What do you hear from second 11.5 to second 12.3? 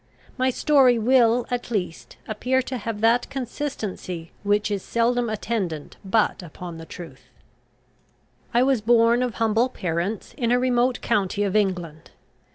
England.